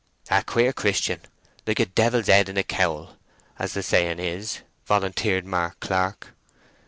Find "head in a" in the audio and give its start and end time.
2.25-2.63